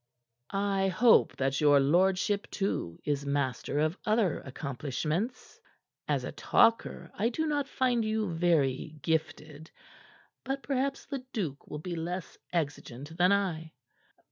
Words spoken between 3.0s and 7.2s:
is master of other accomplishments. As a talker,